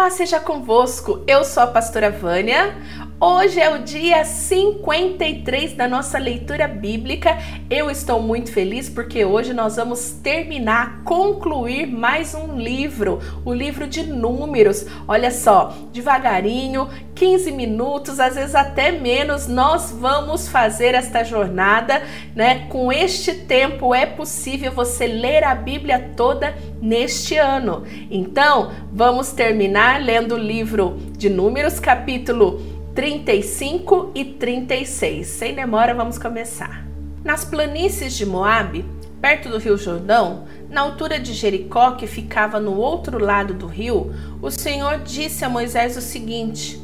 [0.00, 2.74] Paz seja convosco, eu sou a pastora Vânia.
[3.20, 7.36] Hoje é o dia 53 da nossa leitura bíblica.
[7.68, 13.86] Eu estou muito feliz porque hoje nós vamos terminar, concluir mais um livro, o livro
[13.86, 14.86] de Números.
[15.06, 16.88] Olha só, devagarinho,
[17.20, 22.02] 15 minutos, às vezes até menos, nós vamos fazer esta jornada,
[22.34, 22.66] né?
[22.70, 27.84] Com este tempo é possível você ler a Bíblia toda neste ano.
[28.10, 32.58] Então, vamos terminar lendo o livro de Números, capítulo
[32.94, 35.26] 35 e 36.
[35.26, 36.86] Sem demora, vamos começar.
[37.22, 38.82] Nas planícies de Moabe,
[39.20, 44.10] perto do Rio Jordão, na altura de Jericó, que ficava no outro lado do rio,
[44.40, 46.80] o Senhor disse a Moisés o seguinte: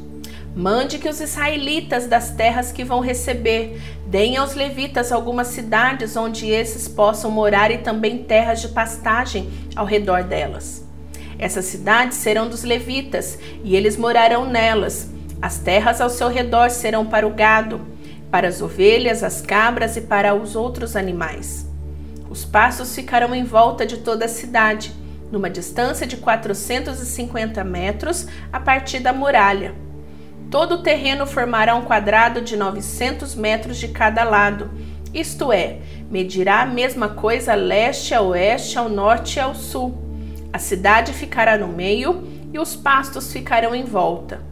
[0.57, 6.49] Mande que os israelitas das terras que vão receber deem aos levitas algumas cidades onde
[6.49, 10.83] esses possam morar e também terras de pastagem ao redor delas.
[11.39, 17.05] Essas cidades serão dos levitas e eles morarão nelas as terras ao seu redor serão
[17.05, 17.81] para o gado,
[18.31, 21.67] para as ovelhas, as cabras e para os outros animais.
[22.31, 24.95] Os pastos ficarão em volta de toda a cidade,
[25.31, 29.75] numa distância de 450 metros a partir da muralha.
[30.51, 34.71] Todo o terreno formará um quadrado de 900 metros de cada lado,
[35.17, 35.79] isto é,
[36.11, 39.97] medirá a mesma coisa leste a oeste, ao norte e ao sul.
[40.53, 42.23] A cidade ficará no meio
[42.53, 44.43] e os pastos ficarão em volta.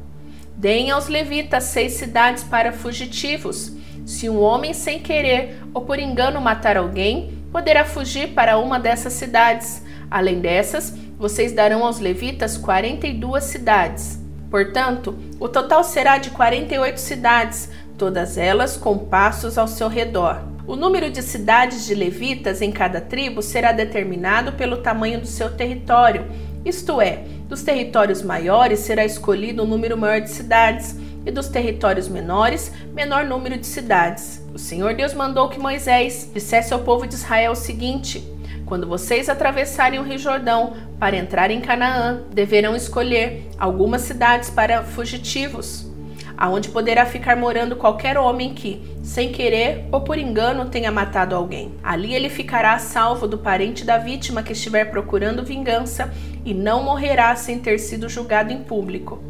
[0.57, 3.73] Deem aos levitas seis cidades para fugitivos.
[4.07, 9.13] Se um homem sem querer ou por engano matar alguém, poderá fugir para uma dessas
[9.13, 9.83] cidades.
[10.11, 14.24] Além dessas, vocês darão aos levitas 42 cidades.
[14.55, 20.45] Portanto, o total será de 48 cidades, todas elas com passos ao seu redor.
[20.65, 25.51] O número de cidades de levitas em cada tribo será determinado pelo tamanho do seu
[25.51, 26.27] território,
[26.65, 30.95] isto é, dos territórios maiores será escolhido um número maior de cidades,
[31.27, 34.41] e dos territórios menores, menor número de cidades.
[34.55, 38.23] O Senhor Deus mandou que Moisés dissesse ao povo de Israel o seguinte:
[38.67, 44.83] Quando vocês atravessarem o Rio Jordão para entrar em Canaã, deverão escolher algumas cidades para
[44.83, 45.93] fugitivos
[46.37, 51.75] aonde poderá ficar morando qualquer homem que, sem querer ou por engano, tenha matado alguém.
[51.83, 56.13] Ali ele ficará a salvo do parente da vítima que estiver procurando vingança
[56.45, 59.23] e não morrerá sem ter sido julgado em público.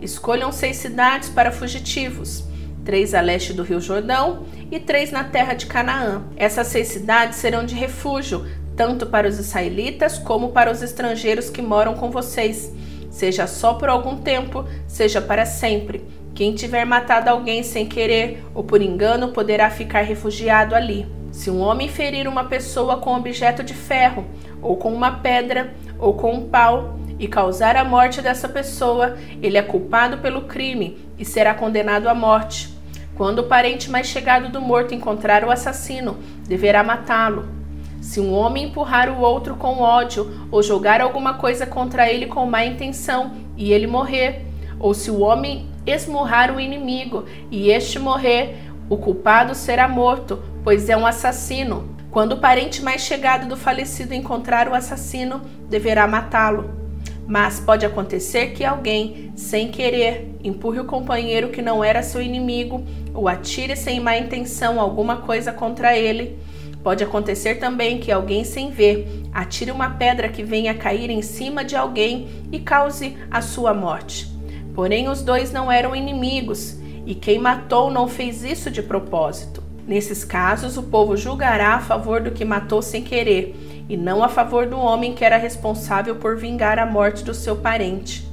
[0.00, 2.44] Escolham seis cidades para fugitivos
[2.84, 6.22] três a leste do Rio Jordão e três na terra de Canaã.
[6.36, 8.46] Essas seis cidades serão de refúgio,
[8.76, 12.72] tanto para os israelitas como para os estrangeiros que moram com vocês,
[13.10, 16.04] seja só por algum tempo, seja para sempre.
[16.34, 21.06] Quem tiver matado alguém sem querer ou por engano poderá ficar refugiado ali.
[21.30, 24.24] Se um homem ferir uma pessoa com objeto de ferro,
[24.60, 29.56] ou com uma pedra, ou com um pau, e causar a morte dessa pessoa, ele
[29.56, 32.74] é culpado pelo crime e será condenado à morte.
[33.14, 36.18] Quando o parente mais chegado do morto encontrar o assassino,
[36.48, 37.63] deverá matá-lo.
[38.04, 42.44] Se um homem empurrar o outro com ódio ou jogar alguma coisa contra ele com
[42.44, 44.42] má intenção e ele morrer,
[44.78, 48.56] ou se o homem esmurrar o inimigo e este morrer,
[48.90, 51.96] o culpado será morto, pois é um assassino.
[52.10, 56.70] Quando o parente mais chegado do falecido encontrar o assassino, deverá matá-lo.
[57.26, 62.84] Mas pode acontecer que alguém, sem querer, empurre o companheiro que não era seu inimigo
[63.14, 66.38] ou atire sem má intenção alguma coisa contra ele.
[66.84, 71.64] Pode acontecer também que alguém, sem ver, atire uma pedra que venha cair em cima
[71.64, 74.30] de alguém e cause a sua morte.
[74.74, 79.62] Porém, os dois não eram inimigos, e quem matou não fez isso de propósito.
[79.88, 83.56] Nesses casos, o povo julgará a favor do que matou sem querer,
[83.88, 87.56] e não a favor do homem que era responsável por vingar a morte do seu
[87.56, 88.28] parente.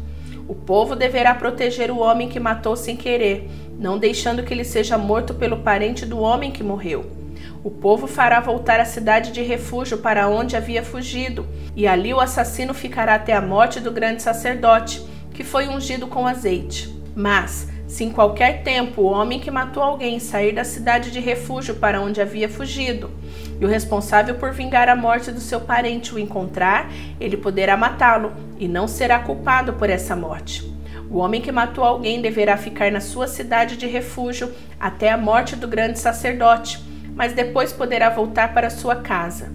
[0.46, 4.98] O povo deverá proteger o homem que matou sem querer, não deixando que ele seja
[4.98, 7.21] morto pelo parente do homem que morreu.
[7.64, 12.20] O povo fará voltar a cidade de refúgio para onde havia fugido, e ali o
[12.20, 16.92] assassino ficará até a morte do grande sacerdote, que foi ungido com azeite.
[17.16, 21.76] Mas, se em qualquer tempo o homem que matou alguém sair da cidade de refúgio
[21.76, 23.12] para onde havia fugido,
[23.60, 28.34] e o responsável por vingar a morte do seu parente o encontrar, ele poderá matá-lo
[28.58, 30.68] e não será culpado por essa morte.
[31.12, 35.56] O homem que matou alguém deverá ficar na sua cidade de refúgio até a morte
[35.56, 36.82] do grande sacerdote,
[37.22, 39.52] mas depois poderá voltar para sua casa.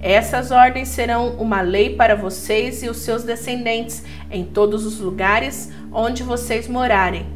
[0.00, 5.72] Essas ordens serão uma lei para vocês e os seus descendentes em todos os lugares
[5.92, 7.26] onde vocês morarem.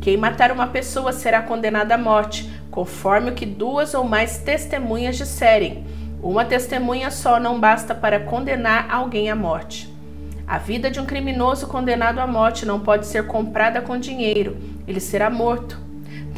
[0.00, 5.16] Quem matar uma pessoa será condenado à morte, conforme o que duas ou mais testemunhas
[5.16, 5.84] disserem.
[6.22, 9.92] Uma testemunha só não basta para condenar alguém à morte.
[10.46, 15.00] A vida de um criminoso condenado à morte não pode ser comprada com dinheiro, ele
[15.00, 15.87] será morto.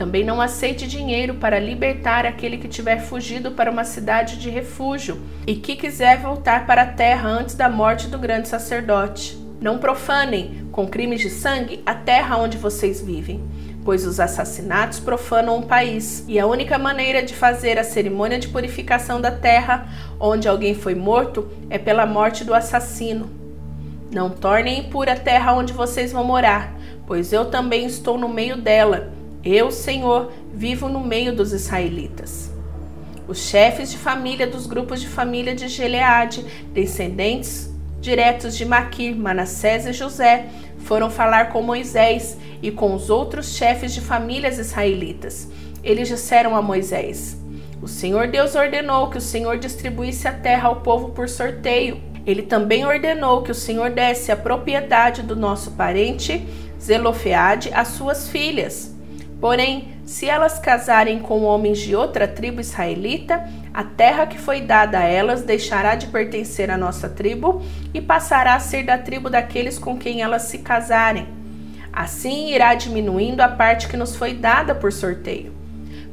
[0.01, 5.21] Também não aceite dinheiro para libertar aquele que tiver fugido para uma cidade de refúgio
[5.47, 9.37] e que quiser voltar para a terra antes da morte do grande sacerdote.
[9.61, 13.45] Não profanem, com crimes de sangue, a terra onde vocês vivem,
[13.85, 18.49] pois os assassinatos profanam um país, e a única maneira de fazer a cerimônia de
[18.49, 19.87] purificação da terra
[20.19, 23.29] onde alguém foi morto é pela morte do assassino.
[24.11, 26.73] Não tornem impura a terra onde vocês vão morar,
[27.07, 32.51] pois eu também estou no meio dela eu, Senhor, vivo no meio dos israelitas.
[33.27, 37.71] Os chefes de família dos grupos de família de Gileade, descendentes
[38.01, 40.47] diretos de Maquir, Manassés e José,
[40.79, 45.49] foram falar com Moisés e com os outros chefes de famílias israelitas.
[45.85, 47.37] Eles disseram a Moisés:
[47.81, 52.01] O Senhor Deus ordenou que o Senhor distribuísse a terra ao povo por sorteio.
[52.27, 56.47] Ele também ordenou que o Senhor desse a propriedade do nosso parente
[56.81, 58.95] Zelofeade às suas filhas.
[59.41, 63.43] Porém, se elas casarem com homens de outra tribo israelita,
[63.73, 67.63] a terra que foi dada a elas deixará de pertencer à nossa tribo
[67.95, 71.27] e passará a ser da tribo daqueles com quem elas se casarem.
[71.91, 75.55] Assim irá diminuindo a parte que nos foi dada por sorteio.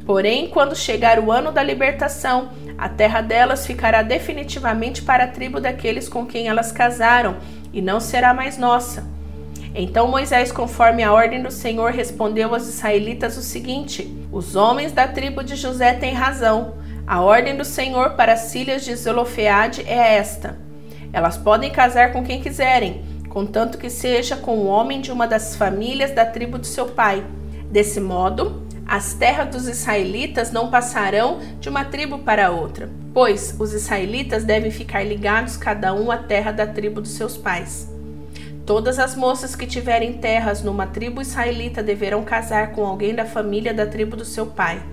[0.05, 5.59] Porém, quando chegar o ano da libertação, a terra delas ficará definitivamente para a tribo
[5.59, 7.35] daqueles com quem elas casaram
[7.73, 9.16] e não será mais nossa.
[9.79, 15.07] Então Moisés, conforme a ordem do Senhor, respondeu aos israelitas o seguinte: Os homens da
[15.07, 16.73] tribo de José têm razão.
[17.05, 20.57] A ordem do Senhor para as filhas de Zelofeade é esta:
[21.13, 25.55] Elas podem casar com quem quiserem, contanto que seja com um homem de uma das
[25.55, 27.23] famílias da tribo de seu pai.
[27.69, 33.73] Desse modo, as terras dos israelitas não passarão de uma tribo para outra, pois os
[33.73, 37.95] israelitas devem ficar ligados cada um à terra da tribo dos seus pais.
[38.67, 43.73] Todas as moças que tiverem terras numa tribo israelita deverão casar com alguém da família
[43.73, 44.83] da tribo do seu pai.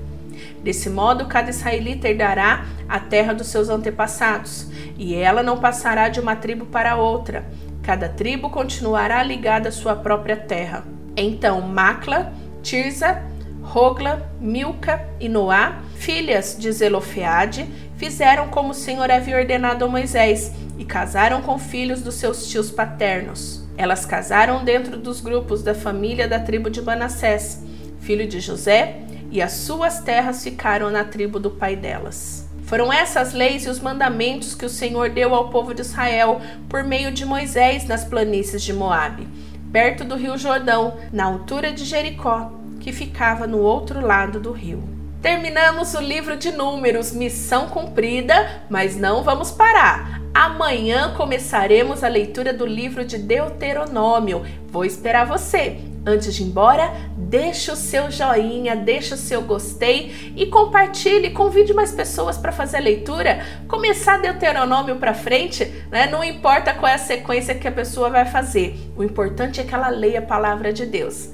[0.63, 6.21] Desse modo, cada israelita herdará a terra dos seus antepassados, e ela não passará de
[6.21, 7.45] uma tribo para outra.
[7.83, 10.85] Cada tribo continuará ligada à sua própria terra.
[11.17, 12.33] Então, Macla,
[12.63, 13.25] Tirza,
[13.61, 20.53] Rogla, Milca e Noá, filhas de Zelofeade, fizeram como o Senhor havia ordenado a Moisés
[20.79, 23.64] e casaram com filhos dos seus tios paternos.
[23.77, 27.63] Elas casaram dentro dos grupos da família da tribo de Manassés,
[28.01, 29.01] filho de José,
[29.31, 32.49] e as suas terras ficaram na tribo do pai delas.
[32.63, 36.83] Foram essas leis e os mandamentos que o Senhor deu ao povo de Israel por
[36.83, 39.29] meio de Moisés nas planícies de Moabe,
[39.73, 44.83] perto do rio Jordão, na altura de Jericó, que ficava no outro lado do rio.
[45.25, 50.21] Terminamos o livro de Números, missão cumprida, mas não vamos parar.
[50.35, 54.45] Amanhã começaremos a leitura do livro de Deuteronômio.
[54.69, 55.79] Vou esperar você.
[56.05, 61.73] Antes de ir embora, deixe o seu joinha, deixe o seu gostei e compartilhe, convide
[61.73, 63.43] mais pessoas para fazer a leitura.
[63.67, 66.07] Começar Deuteronômio para frente, né?
[66.07, 68.79] não importa qual é a sequência que a pessoa vai fazer.
[68.95, 71.31] O importante é que ela leia a palavra de Deus.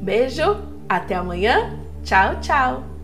[0.00, 1.84] Beijo, até amanhã.
[2.06, 2.95] Tchau, tchau.